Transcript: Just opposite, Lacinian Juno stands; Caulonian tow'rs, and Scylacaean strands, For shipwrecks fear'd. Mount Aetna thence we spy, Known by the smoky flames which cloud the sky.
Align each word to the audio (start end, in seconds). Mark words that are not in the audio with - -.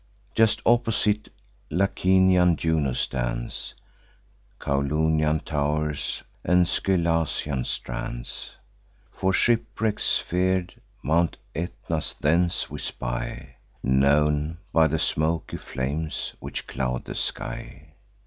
Just 0.33 0.63
opposite, 0.65 1.29
Lacinian 1.69 2.55
Juno 2.55 2.93
stands; 2.93 3.75
Caulonian 4.59 5.41
tow'rs, 5.45 6.23
and 6.43 6.67
Scylacaean 6.67 7.63
strands, 7.67 8.55
For 9.11 9.31
shipwrecks 9.31 10.17
fear'd. 10.17 10.81
Mount 11.03 11.37
Aetna 11.55 12.01
thence 12.19 12.67
we 12.67 12.79
spy, 12.79 13.57
Known 13.83 14.57
by 14.73 14.87
the 14.87 14.97
smoky 14.97 15.57
flames 15.57 16.33
which 16.39 16.65
cloud 16.65 17.05
the 17.05 17.13
sky. 17.13 17.93